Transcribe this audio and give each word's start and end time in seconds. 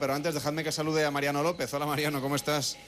Pero 0.00 0.14
antes 0.14 0.32
dejadme 0.32 0.64
que 0.64 0.72
salude 0.72 1.04
a 1.04 1.10
Mariano 1.10 1.42
López. 1.42 1.72
Hola 1.74 1.84
Mariano, 1.84 2.22
¿cómo 2.22 2.34
estás? 2.34 2.78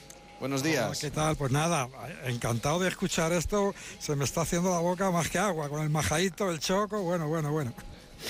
Buenos 0.40 0.62
días. 0.62 0.98
¿Qué 0.98 1.10
tal? 1.10 1.36
Pues 1.36 1.52
nada, 1.52 1.86
encantado 2.24 2.80
de 2.80 2.88
escuchar 2.88 3.32
esto. 3.32 3.74
Se 3.98 4.16
me 4.16 4.24
está 4.24 4.40
haciendo 4.40 4.70
la 4.70 4.78
boca 4.78 5.10
más 5.10 5.28
que 5.28 5.38
agua 5.38 5.68
con 5.68 5.82
el 5.82 5.90
majadito, 5.90 6.50
el 6.50 6.58
choco. 6.58 7.02
Bueno, 7.02 7.28
bueno, 7.28 7.52
bueno. 7.52 7.74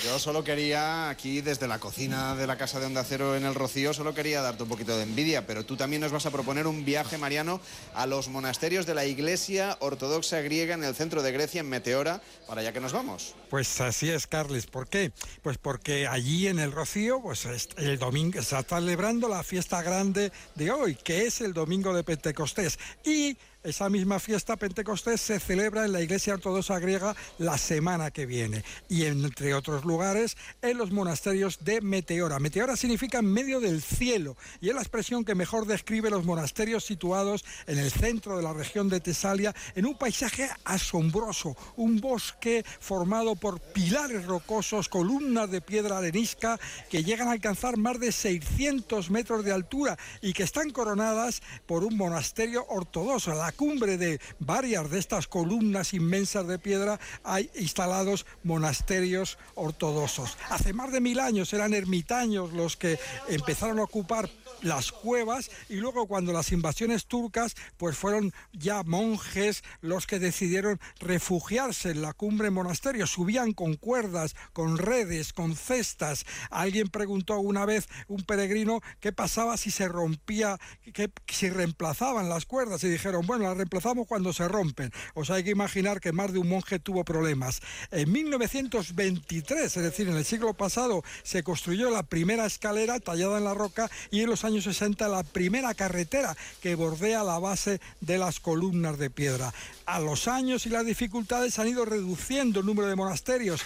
Yo 0.01 0.19
solo 0.19 0.43
quería, 0.43 1.09
aquí 1.09 1.41
desde 1.41 1.67
la 1.67 1.79
cocina 1.79 2.35
de 2.35 2.47
la 2.47 2.57
Casa 2.57 2.79
de 2.79 2.87
Onda 2.87 3.03
Cero 3.03 3.35
en 3.35 3.45
el 3.45 3.55
Rocío, 3.55 3.93
solo 3.93 4.13
quería 4.13 4.41
darte 4.41 4.63
un 4.63 4.69
poquito 4.69 4.97
de 4.97 5.03
envidia, 5.03 5.45
pero 5.45 5.65
tú 5.65 5.77
también 5.77 6.01
nos 6.01 6.11
vas 6.11 6.25
a 6.25 6.31
proponer 6.31 6.67
un 6.67 6.83
viaje, 6.83 7.17
Mariano, 7.17 7.61
a 7.93 8.05
los 8.05 8.27
monasterios 8.27 8.85
de 8.85 8.95
la 8.95 9.05
Iglesia 9.05 9.77
Ortodoxa 9.79 10.41
Griega 10.41 10.73
en 10.73 10.83
el 10.83 10.95
centro 10.95 11.21
de 11.21 11.31
Grecia, 11.31 11.61
en 11.61 11.69
Meteora, 11.69 12.21
para 12.47 12.61
allá 12.61 12.73
que 12.73 12.81
nos 12.81 12.91
vamos. 12.91 13.35
Pues 13.49 13.79
así 13.81 14.09
es, 14.09 14.27
Carles. 14.27 14.65
¿Por 14.65 14.87
qué? 14.87 15.11
Pues 15.41 15.57
porque 15.57 16.07
allí 16.07 16.47
en 16.47 16.59
el 16.59 16.71
Rocío, 16.71 17.21
pues 17.21 17.47
el 17.77 17.99
domingo 17.99 18.41
se 18.41 18.57
está 18.57 18.77
celebrando 18.77 19.29
la 19.29 19.43
fiesta 19.43 19.81
grande 19.81 20.31
de 20.55 20.71
hoy, 20.71 20.95
que 20.95 21.27
es 21.27 21.39
el 21.41 21.53
domingo 21.53 21.93
de 21.93 22.03
Pentecostés. 22.03 22.79
Y 23.05 23.37
esa 23.63 23.89
misma 23.89 24.19
fiesta 24.19 24.57
Pentecostés 24.57 25.21
se 25.21 25.39
celebra 25.39 25.85
en 25.85 25.93
la 25.93 26.01
Iglesia 26.01 26.33
Ortodoxa 26.33 26.79
griega 26.79 27.15
la 27.37 27.57
semana 27.57 28.11
que 28.11 28.25
viene 28.25 28.63
y 28.89 29.05
entre 29.05 29.53
otros 29.53 29.85
lugares 29.85 30.35
en 30.61 30.77
los 30.77 30.91
monasterios 30.91 31.63
de 31.63 31.81
Meteora. 31.81 32.39
Meteora 32.39 32.75
significa 32.75 33.21
medio 33.21 33.59
del 33.59 33.81
cielo 33.81 34.35
y 34.59 34.69
es 34.69 34.75
la 34.75 34.81
expresión 34.81 35.23
que 35.23 35.35
mejor 35.35 35.65
describe 35.65 36.09
los 36.09 36.25
monasterios 36.25 36.83
situados 36.83 37.45
en 37.65 37.77
el 37.77 37.91
centro 37.91 38.35
de 38.35 38.43
la 38.43 38.53
región 38.53 38.89
de 38.89 38.99
Tesalia 38.99 39.55
en 39.75 39.85
un 39.85 39.97
paisaje 39.97 40.49
asombroso, 40.65 41.55
un 41.77 42.01
bosque 42.01 42.65
formado 42.79 43.35
por 43.35 43.59
pilares 43.61 44.25
rocosos, 44.25 44.89
columnas 44.89 45.49
de 45.49 45.61
piedra 45.61 45.99
arenisca 45.99 46.59
que 46.89 47.03
llegan 47.03 47.27
a 47.27 47.31
alcanzar 47.31 47.77
más 47.77 47.99
de 47.99 48.11
600 48.11 49.09
metros 49.09 49.45
de 49.45 49.51
altura 49.51 49.97
y 50.21 50.33
que 50.33 50.43
están 50.43 50.69
coronadas 50.71 51.41
por 51.65 51.83
un 51.83 51.95
monasterio 51.95 52.65
ortodoxo, 52.67 53.31
cumbre 53.53 53.97
de 53.97 54.19
varias 54.39 54.89
de 54.89 54.99
estas 54.99 55.27
columnas 55.27 55.93
inmensas 55.93 56.47
de 56.47 56.59
piedra 56.59 56.99
hay 57.23 57.49
instalados 57.55 58.25
monasterios 58.43 59.37
ortodoxos. 59.55 60.37
Hace 60.49 60.73
más 60.73 60.91
de 60.91 61.01
mil 61.01 61.19
años 61.19 61.53
eran 61.53 61.73
ermitaños 61.73 62.53
los 62.53 62.77
que 62.77 62.99
empezaron 63.29 63.79
a 63.79 63.83
ocupar 63.83 64.29
las 64.63 64.91
cuevas 64.91 65.51
y 65.69 65.75
luego 65.75 66.07
cuando 66.07 66.31
las 66.31 66.51
invasiones 66.51 67.05
turcas 67.05 67.55
pues 67.77 67.97
fueron 67.97 68.33
ya 68.53 68.83
monjes 68.83 69.63
los 69.81 70.07
que 70.07 70.19
decidieron 70.19 70.79
refugiarse 70.99 71.91
en 71.91 72.01
la 72.01 72.13
cumbre 72.13 72.49
monasterio, 72.49 73.07
subían 73.07 73.53
con 73.53 73.75
cuerdas, 73.75 74.35
con 74.53 74.77
redes, 74.77 75.33
con 75.33 75.55
cestas. 75.55 76.25
Alguien 76.49 76.87
preguntó 76.87 77.39
una 77.39 77.65
vez 77.65 77.87
un 78.07 78.23
peregrino 78.23 78.81
qué 78.99 79.11
pasaba 79.11 79.57
si 79.57 79.71
se 79.71 79.87
rompía, 79.87 80.59
que, 80.93 81.11
si 81.27 81.49
reemplazaban 81.49 82.29
las 82.29 82.45
cuerdas 82.45 82.83
y 82.83 82.89
dijeron, 82.89 83.25
bueno, 83.27 83.42
las 83.43 83.57
reemplazamos 83.57 84.07
cuando 84.07 84.33
se 84.33 84.47
rompen. 84.47 84.91
O 85.13 85.25
sea, 85.25 85.35
hay 85.35 85.43
que 85.43 85.51
imaginar 85.51 85.99
que 85.99 86.11
más 86.11 86.33
de 86.33 86.39
un 86.39 86.49
monje 86.49 86.79
tuvo 86.79 87.03
problemas. 87.03 87.61
En 87.91 88.11
1923, 88.11 89.77
es 89.77 89.83
decir, 89.83 90.07
en 90.07 90.17
el 90.17 90.25
siglo 90.25 90.53
pasado, 90.53 91.03
se 91.23 91.43
construyó 91.43 91.89
la 91.89 92.03
primera 92.03 92.45
escalera 92.45 92.99
tallada 92.99 93.37
en 93.37 93.43
la 93.43 93.53
roca 93.53 93.89
y 94.11 94.21
en 94.21 94.29
los 94.29 94.43
años 94.43 94.63
60 94.65 95.07
la 95.07 95.23
primera 95.23 95.73
carretera 95.73 96.35
que 96.61 96.75
bordea 96.75 97.23
la 97.23 97.39
base 97.39 97.79
de 98.01 98.17
las 98.17 98.39
columnas 98.39 98.97
de 98.97 99.09
piedra. 99.09 99.53
A 99.85 99.99
los 99.99 100.27
años 100.27 100.65
y 100.65 100.69
las 100.69 100.85
dificultades 100.85 101.59
han 101.59 101.67
ido 101.67 101.85
reduciendo 101.85 102.61
el 102.61 102.65
número 102.65 102.87
de 102.87 102.95
monasterios 102.95 103.61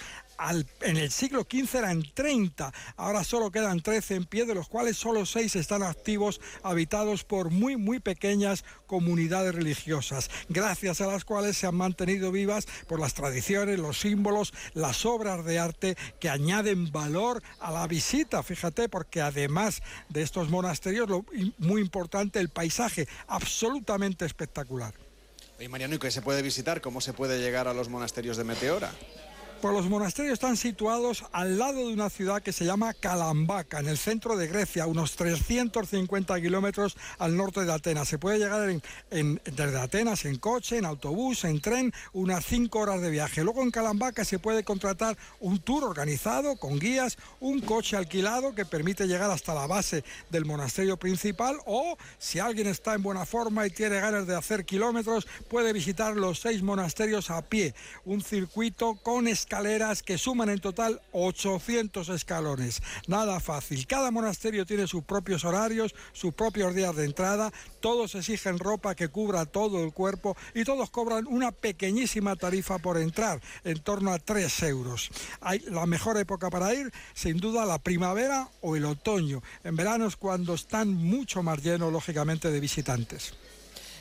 en 0.82 0.98
el 0.98 1.12
siglo 1.12 1.48
XV 1.50 1.76
eran 1.76 2.04
30, 2.14 2.74
ahora 2.96 3.24
solo 3.24 3.52
quedan 3.52 3.82
13 3.82 4.16
en 4.16 4.26
pie, 4.26 4.46
de 4.46 4.56
los 4.56 4.68
cuales 4.68 4.98
solo 4.98 5.26
6 5.26 5.56
están 5.56 5.84
activos, 5.84 6.42
habitados 6.64 7.24
por 7.24 7.50
muy, 7.50 7.76
muy 7.76 8.00
pequeñas 8.00 8.64
comunidades 8.86 9.56
religiosas, 9.56 10.30
gracias 10.50 11.02
a 11.02 11.08
las 11.08 11.26
cuales 11.26 11.58
se 11.58 11.68
han 11.68 11.76
mantenido 11.76 12.32
vivas 12.32 12.68
por 12.88 13.00
las 13.00 13.14
tradiciones, 13.14 13.80
los 13.80 14.00
símbolos, 14.00 14.54
las 14.74 15.06
obras 15.06 15.44
de 15.46 15.60
arte 15.60 15.98
que 16.20 16.30
añaden 16.30 16.92
valor 16.92 17.42
a 17.60 17.72
la 17.72 17.88
visita, 17.88 18.44
fíjate, 18.44 18.90
porque 18.90 19.22
además 19.22 19.82
de 20.10 20.22
estos 20.22 20.50
monasterios, 20.50 21.10
lo 21.10 21.26
muy 21.58 21.82
importante, 21.82 22.40
el 22.40 22.50
paisaje, 22.50 23.08
absolutamente 23.28 24.26
espectacular. 24.26 24.94
Oye, 25.58 25.70
Mariano, 25.70 25.96
¿y 25.96 26.00
qué 26.00 26.12
se 26.12 26.22
puede 26.22 26.44
visitar? 26.44 26.82
¿Cómo 26.82 27.02
se 27.02 27.14
puede 27.14 27.40
llegar 27.40 27.68
a 27.68 27.74
los 27.74 27.90
monasterios 27.90 28.38
de 28.38 28.44
Meteora? 28.44 28.92
Pues 29.62 29.74
los 29.74 29.90
monasterios 29.90 30.34
están 30.34 30.56
situados 30.56 31.26
al 31.32 31.58
lado 31.58 31.88
de 31.88 31.92
una 31.92 32.12
ciudad 32.12 32.44
que 32.44 32.54
se 32.54 32.64
llama 32.64 32.94
Calambaca, 32.94 33.80
en 33.80 33.88
el 33.88 33.98
centro 33.98 34.38
de 34.38 34.46
Grecia, 34.46 34.86
unos 34.86 35.16
350 35.16 36.40
kilómetros 36.40 36.96
al 37.18 37.36
norte 37.36 37.66
de 37.66 37.74
Atenas. 37.74 38.08
Se 38.08 38.20
puede 38.20 38.38
llegar 38.38 38.70
desde 39.10 39.80
Atenas 39.80 40.26
en 40.26 40.38
coche, 40.38 40.78
en 40.78 40.86
autobús, 40.86 41.44
en 41.44 41.60
tren, 41.60 41.92
unas 42.14 42.46
5 42.46 42.78
horas 42.78 43.02
de 43.02 43.10
viaje. 43.10 43.44
Luego 43.44 43.64
en 43.64 43.72
Calambaca 43.72 44.24
se 44.26 44.38
puede 44.38 44.64
contratar 44.64 45.18
un 45.40 45.58
tour 45.58 45.86
organizado 45.86 46.58
con 46.58 46.78
guías, 46.78 47.18
un 47.40 47.60
coche 47.62 47.98
alquilado 47.98 48.54
que 48.54 48.64
permite 48.64 49.08
llegar 49.08 49.32
hasta 49.32 49.56
la 49.56 49.66
base 49.66 50.04
del 50.30 50.46
monasterio 50.46 50.98
principal 50.98 51.58
o 51.66 51.98
si 52.20 52.38
alguien 52.38 52.68
está 52.68 52.94
en 52.94 53.02
buena 53.02 53.26
forma 53.26 53.66
y 53.66 53.72
tiene 53.72 54.00
ganas 54.00 54.28
de 54.28 54.36
hacer 54.36 54.66
kilómetros, 54.66 55.28
puede 55.50 55.74
visitar 55.74 56.16
los 56.16 56.42
seis 56.42 56.62
monasterios 56.62 57.32
a 57.32 57.42
pie. 57.42 57.74
Un 58.06 58.22
circuito 58.22 59.00
con 59.02 59.28
escaleras 59.48 60.04
que 60.04 60.18
suman 60.18 60.50
en 60.50 60.60
total 60.60 61.02
800 61.14 62.10
escalones. 62.10 62.82
Nada 63.08 63.40
fácil. 63.40 63.88
Cada 63.88 64.12
monasterio 64.12 64.66
tiene 64.66 64.88
sus 64.88 65.06
propios 65.06 65.46
horarios, 65.46 65.96
sus 66.12 66.34
propios 66.34 66.76
días 66.76 66.94
de 66.98 67.06
entrada, 67.06 67.54
todos 67.80 68.16
exigen 68.16 68.60
ropa 68.60 68.94
que 68.94 69.08
cubra 69.08 69.46
todo 69.46 69.86
el 69.86 69.94
cuerpo 69.94 70.36
y 70.54 70.66
todos 70.66 70.90
cobran 70.90 71.28
una 71.28 71.54
pequeñísima 71.54 72.36
tarifa 72.36 72.78
por 72.80 72.98
entrar, 72.98 73.42
en 73.64 73.80
torno 73.80 74.12
a 74.12 74.20
3 74.20 74.64
euros. 74.64 75.12
Hay 75.40 75.60
la 75.60 75.86
mejor 75.86 76.18
época 76.18 76.50
para 76.50 76.74
ir, 76.74 76.92
sin 77.14 77.38
duda, 77.38 77.66
la 77.66 77.80
primavera 77.80 78.50
o 78.60 78.76
el 78.76 78.84
otoño. 78.84 79.42
En 79.64 79.78
verano 79.78 80.08
es 80.08 80.18
cuando 80.18 80.56
están 80.56 80.94
mucho 80.94 81.42
más 81.42 81.64
llenos, 81.64 81.94
lógicamente, 81.94 82.52
de 82.52 82.60
visitantes. 82.60 83.34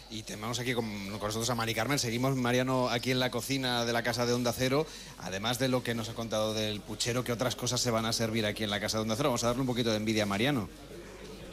Y 0.09 0.22
tenemos 0.22 0.59
aquí 0.61 0.72
con, 0.72 1.09
nosotros 1.11 1.50
a 1.50 1.55
Mari 1.55 1.75
Carmen. 1.75 1.99
Seguimos, 1.99 2.37
Mariano, 2.37 2.89
aquí 2.89 3.11
en 3.11 3.19
la 3.19 3.31
cocina 3.31 3.84
de 3.84 3.93
la 3.93 4.03
casa 4.03 4.25
de 4.25 4.33
Onda 4.33 4.53
Cero. 4.53 4.87
Además 5.19 5.59
de 5.59 5.69
lo 5.69 5.83
que 5.83 5.94
nos 5.94 6.09
ha 6.09 6.15
contado 6.15 6.55
del 6.55 6.81
puchero, 6.81 7.25
¿qué 7.25 7.33
otras 7.33 7.56
cosas 7.56 7.81
se 7.81 7.91
van 7.91 8.06
a 8.06 8.12
servir 8.12 8.47
aquí 8.47 8.65
en 8.65 8.71
la 8.71 8.81
casa 8.81 8.99
de 8.99 9.03
Onda 9.03 9.16
Cero? 9.16 9.31
Vamos 9.31 9.45
a 9.45 9.49
darle 9.49 9.62
un 9.62 9.66
poquito 9.66 9.91
de 9.91 9.97
envidia 9.97 10.22
a 10.22 10.27
Mariano. 10.27 10.69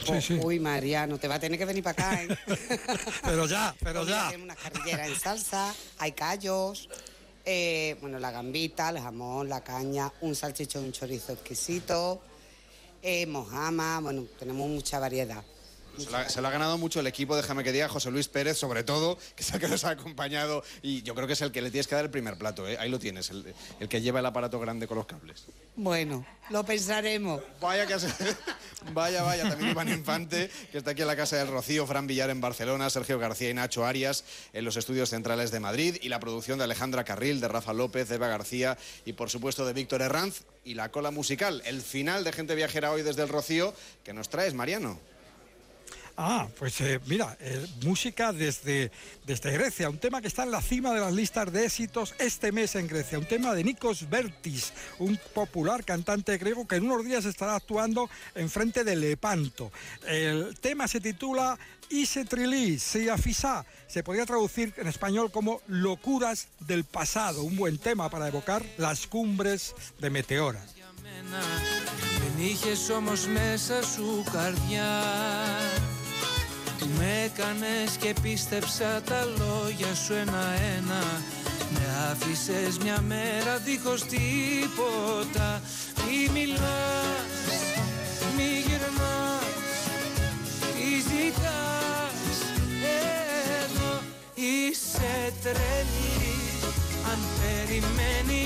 Sí, 0.05 0.21
sí. 0.21 0.39
Uy, 0.43 0.59
Mariano, 0.59 1.17
te 1.17 1.27
va 1.27 1.35
a 1.35 1.39
tener 1.39 1.57
que 1.57 1.65
venir 1.65 1.83
para 1.83 2.09
acá, 2.09 2.23
¿eh? 2.23 2.37
pero 3.23 3.47
ya, 3.47 3.75
pero 3.81 4.05
ya. 4.05 4.29
Hay 4.29 4.41
una 4.41 4.55
carrillera 4.55 5.07
en 5.07 5.17
salsa, 5.17 5.73
hay 5.97 6.11
callos, 6.11 6.89
eh, 7.45 7.95
bueno, 8.01 8.19
la 8.19 8.31
gambita, 8.31 8.89
el 8.89 8.99
jamón, 8.99 9.47
la 9.47 9.63
caña, 9.63 10.11
un 10.21 10.35
salchichón, 10.35 10.85
un 10.85 10.91
chorizo 10.91 11.33
exquisito, 11.33 12.21
eh, 13.01 13.25
mojama, 13.27 13.99
bueno, 14.01 14.25
tenemos 14.37 14.67
mucha 14.67 14.99
variedad. 14.99 15.43
Se 15.97 16.41
lo, 16.41 16.47
ha, 16.47 16.51
ganado 16.51 16.77
mucho 16.77 16.99
el 16.99 17.07
equipo, 17.07 17.35
déjame 17.35 17.63
que 17.63 17.71
diga, 17.71 17.87
José 17.87 18.09
Luis 18.09 18.27
Pérez, 18.27 18.57
sobre 18.57 18.83
todo, 18.83 19.17
que 19.35 19.43
es 19.43 19.53
el 19.53 19.59
que 19.59 19.67
nos 19.67 19.83
ha 19.85 19.91
acompañado 19.91 20.63
y 20.81 21.03
yo 21.03 21.13
creo 21.13 21.27
que 21.27 21.33
es 21.33 21.41
el 21.41 21.51
que 21.51 21.61
le 21.61 21.69
tienes 21.69 21.87
que 21.87 21.95
dar 21.95 22.03
el 22.05 22.11
primer 22.11 22.37
plato, 22.37 22.67
¿eh? 22.67 22.77
ahí 22.79 22.89
lo 22.89 22.99
tienes, 22.99 23.29
el, 23.29 23.53
que 23.87 24.01
lleva 24.01 24.19
el 24.19 24.25
aparato 24.25 24.59
grande 24.59 24.87
con 24.87 24.97
los 24.97 25.05
cables. 25.05 25.45
Bueno, 25.75 26.25
lo 26.49 26.65
pensaremos. 26.65 27.41
Vaya 27.61 27.85
que 27.85 27.95
vaya, 28.93 29.23
vaya, 29.23 29.49
también 29.49 29.71
Iván 29.71 29.89
Infante, 29.89 30.49
que 30.71 30.79
está 30.79 30.91
aquí 30.91 31.01
en 31.01 31.07
la 31.07 31.15
Casa 31.15 31.37
del 31.37 31.47
Rocío, 31.47 31.85
Fran 31.85 32.07
Villar 32.07 32.29
en 32.29 32.41
Barcelona, 32.41 32.89
Sergio 32.89 33.19
García 33.19 33.49
y 33.49 33.53
Nacho 33.53 33.85
Arias 33.85 34.23
en 34.53 34.65
los 34.65 34.77
estudios 34.77 35.09
centrales 35.09 35.51
de 35.51 35.59
Madrid 35.59 35.97
y 36.01 36.09
la 36.09 36.19
producción 36.19 36.57
de 36.57 36.63
Alejandra 36.63 37.03
Carril, 37.03 37.39
de 37.39 37.47
Rafa 37.47 37.73
López, 37.73 38.09
de 38.09 38.15
Eva 38.15 38.27
García 38.27 38.77
y 39.05 39.13
por 39.13 39.29
supuesto 39.29 39.65
de 39.65 39.73
Víctor 39.73 40.01
Herranz 40.01 40.43
y 40.63 40.73
la 40.73 40.91
cola 40.91 41.11
musical, 41.11 41.61
el 41.65 41.81
final 41.81 42.23
de 42.23 42.31
Gente 42.31 42.55
Viajera 42.55 42.91
hoy 42.91 43.01
desde 43.01 43.23
el 43.23 43.29
Rocío, 43.29 43.73
que 44.03 44.13
nos 44.13 44.29
traes, 44.29 44.53
Mariano. 44.53 44.99
Ah, 46.15 46.47
pues 46.59 46.79
eh, 46.81 46.99
mira, 47.07 47.35
eh, 47.39 47.65
música 47.83 48.31
desde, 48.31 48.91
desde 49.25 49.51
Grecia, 49.51 49.89
un 49.89 49.97
tema 49.97 50.21
que 50.21 50.27
está 50.27 50.43
en 50.43 50.51
la 50.51 50.61
cima 50.61 50.93
de 50.93 50.99
las 50.99 51.11
listas 51.11 51.51
de 51.51 51.65
éxitos 51.65 52.13
este 52.19 52.51
mes 52.51 52.75
en 52.75 52.87
Grecia, 52.87 53.17
un 53.17 53.25
tema 53.25 53.55
de 53.55 53.63
Nikos 53.63 54.07
Vertis, 54.07 54.73
un 54.99 55.19
popular 55.33 55.83
cantante 55.83 56.37
griego 56.37 56.67
que 56.67 56.75
en 56.75 56.85
unos 56.85 57.03
días 57.03 57.25
estará 57.25 57.55
actuando 57.55 58.11
en 58.35 58.47
frente 58.47 58.83
de 58.83 58.95
Lepanto. 58.95 59.71
El 60.05 60.55
tema 60.59 60.87
se 60.87 61.01
titula 61.01 61.57
Ise 61.89 62.25
Trilí, 62.25 62.79
Afisa, 63.11 63.65
se 63.87 64.03
podría 64.03 64.27
traducir 64.27 64.71
en 64.77 64.87
español 64.87 65.31
como 65.31 65.61
Locuras 65.67 66.47
del 66.59 66.83
pasado, 66.83 67.41
un 67.41 67.55
buen 67.55 67.79
tema 67.79 68.09
para 68.11 68.27
evocar 68.27 68.63
las 68.77 69.07
cumbres 69.07 69.73
de 69.97 70.11
Meteora. 70.11 70.63
έκανες 77.25 77.91
και 77.99 78.13
πίστεψα 78.21 79.01
τα 79.05 79.25
λόγια 79.25 79.93
σου 79.95 80.13
ένα-ένα. 80.13 81.03
Με 81.73 81.85
άφησες 82.11 82.77
μια 82.77 83.01
μέρα 83.01 83.57
δίχως 83.57 84.01
τίποτα. 84.03 85.61
Μη 86.05 86.29
μιλάς, 86.33 87.53
μη 88.35 88.49
γυρνάς, 88.67 89.45
τι 90.75 90.89
ζητάς. 91.09 92.37
Εδώ 93.63 93.93
είσαι 94.33 95.33
τρελή 95.43 96.33
αν 97.11 97.19
περιμένεις. 97.39 98.42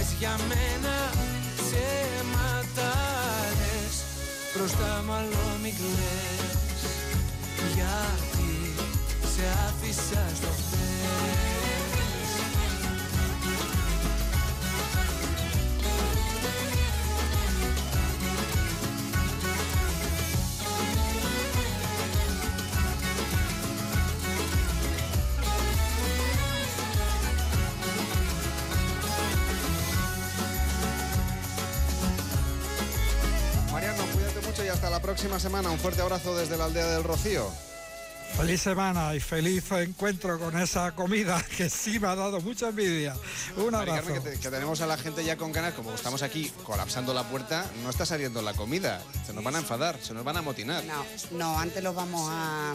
Λες 0.00 0.14
για 0.18 0.36
μένα 0.48 0.94
ψέματα 1.56 2.92
λες 3.58 3.96
Μπροστά 4.54 5.02
μάλλον 5.06 5.52
μη 5.62 5.72
κλαις. 5.78 6.80
Γιατί 7.74 8.52
σε 9.34 9.44
άφησα 9.66 10.22
στο 10.34 10.50
χθες 10.58 10.99
y 34.64 34.68
hasta 34.68 34.90
la 34.90 35.00
próxima 35.00 35.38
semana. 35.38 35.70
Un 35.70 35.78
fuerte 35.78 36.02
abrazo 36.02 36.36
desde 36.36 36.56
la 36.56 36.66
aldea 36.66 36.86
del 36.86 37.04
Rocío. 37.04 37.46
Feliz 38.36 38.62
semana 38.62 39.14
y 39.14 39.20
feliz 39.20 39.70
encuentro 39.72 40.38
con 40.38 40.58
esa 40.58 40.92
comida 40.92 41.44
que 41.58 41.68
sí 41.68 42.00
me 42.00 42.08
ha 42.08 42.14
dado 42.16 42.40
mucha 42.40 42.68
envidia. 42.70 43.14
Un 43.58 43.74
abrazo. 43.74 44.02
Carmen, 44.06 44.22
que, 44.22 44.30
te- 44.30 44.38
que 44.40 44.48
tenemos 44.50 44.80
a 44.80 44.86
la 44.86 44.96
gente 44.96 45.22
ya 45.22 45.36
con 45.36 45.52
ganas, 45.52 45.74
como 45.74 45.94
estamos 45.94 46.22
aquí 46.22 46.50
colapsando 46.64 47.12
la 47.12 47.24
puerta, 47.24 47.66
no 47.82 47.90
está 47.90 48.06
saliendo 48.06 48.40
la 48.40 48.54
comida. 48.54 49.02
Se 49.26 49.34
nos 49.34 49.44
van 49.44 49.56
a 49.56 49.58
enfadar, 49.58 49.98
se 50.02 50.14
nos 50.14 50.24
van 50.24 50.38
a 50.38 50.42
motinar. 50.42 50.82
No, 50.84 51.04
no, 51.32 51.58
antes 51.58 51.82
los 51.84 51.94
vamos 51.94 52.28
a, 52.32 52.72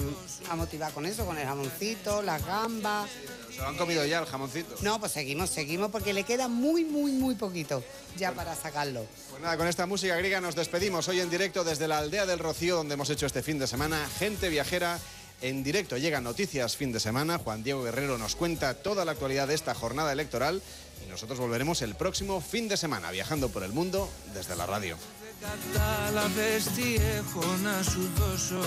a 0.51 0.55
motivar 0.55 0.91
con 0.93 1.07
eso, 1.07 1.25
con 1.25 1.35
el 1.37 1.47
jamoncito, 1.47 2.21
las 2.21 2.45
gambas. 2.45 3.09
Se 3.51 3.57
lo 3.61 3.67
han 3.67 3.77
comido 3.77 4.05
ya 4.05 4.19
el 4.19 4.25
jamoncito. 4.27 4.75
No, 4.81 4.99
pues 4.99 5.13
seguimos, 5.13 5.49
seguimos, 5.49 5.89
porque 5.89 6.13
le 6.13 6.23
queda 6.25 6.47
muy, 6.47 6.83
muy, 6.85 7.11
muy 7.11 7.33
poquito 7.33 7.83
ya 8.17 8.31
para 8.33 8.55
sacarlo. 8.55 9.07
Pues 9.31 9.41
nada, 9.41 9.57
con 9.57 9.67
esta 9.67 9.87
música 9.87 10.15
griega 10.17 10.39
nos 10.41 10.55
despedimos 10.55 11.07
hoy 11.07 11.21
en 11.21 11.29
directo 11.31 11.63
desde 11.63 11.87
la 11.87 11.97
aldea 11.97 12.27
del 12.27 12.37
Rocío, 12.37 12.75
donde 12.75 12.93
hemos 12.93 13.09
hecho 13.09 13.25
este 13.25 13.41
fin 13.41 13.57
de 13.57 13.65
semana. 13.65 14.07
Gente 14.19 14.49
viajera 14.49 14.99
en 15.42 15.62
directo. 15.62 15.96
Llegan 15.96 16.24
noticias 16.24 16.76
fin 16.76 16.92
de 16.92 17.00
semana. 17.00 17.38
Juan 17.38 17.62
Diego 17.62 17.82
Guerrero 17.82 18.18
nos 18.18 18.36
cuenta 18.36 18.74
toda 18.74 19.04
la 19.04 19.12
actualidad 19.12 19.48
de 19.48 19.54
esta 19.54 19.74
jornada 19.74 20.12
electoral. 20.12 20.62
Y 21.06 21.10
nosotros 21.10 21.38
volveremos 21.38 21.82
el 21.82 21.94
próximo 21.94 22.40
fin 22.40 22.68
de 22.68 22.76
semana, 22.76 23.10
viajando 23.10 23.48
por 23.48 23.62
el 23.62 23.72
mundo 23.72 24.08
desde 24.34 24.56
la 24.56 24.66
radio. 24.66 24.96
Κατάλαβες 25.40 26.64
τι 26.64 26.94
έχω 27.16 27.44
να 27.62 27.82
σου 27.82 28.10
δώσω 28.16 28.64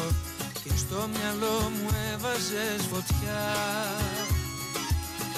Και 0.63 0.69
στο 0.77 1.09
μυαλό 1.13 1.71
μου 1.75 1.89
έβαζες 2.13 2.85
φωτιά 2.91 3.43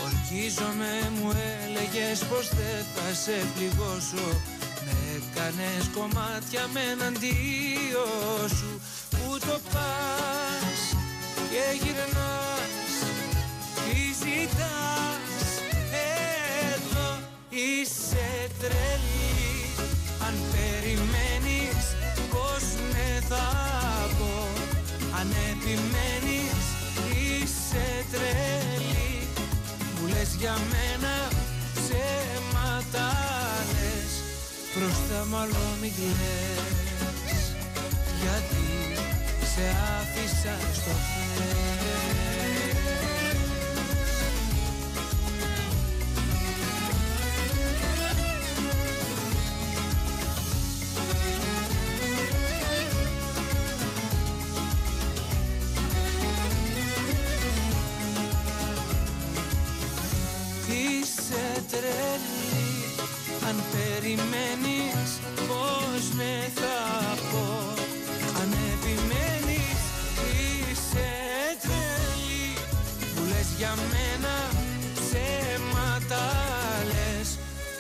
Ορκίζομαι 0.05 1.11
μου 1.15 1.31
έλεγες 1.63 2.19
πως 2.19 2.49
δεν 2.49 2.85
θα 2.95 3.13
σε 3.13 3.47
πληγώσω 3.55 4.27
Με 4.85 4.95
έκανες 5.15 5.89
κομμάτια 5.93 6.67
με 6.73 6.81
εναντίο 6.91 8.05
Επιμένεις 25.70 26.64
είσαι 27.22 28.04
τρελή. 28.12 29.28
Μου 29.94 30.06
λες 30.08 30.30
για 30.38 30.54
μένα 30.72 31.14
ψέματα 31.74 33.08
λες. 33.72 34.12
Μπροστά 34.74 35.26
μάλλον 35.30 35.70
μην 35.80 35.92
κλαις. 35.96 37.42
Γιατί 38.20 38.66
σε 39.52 39.64
άφησα 39.98 40.54
στο 40.72 40.94
χέρι 41.08 41.79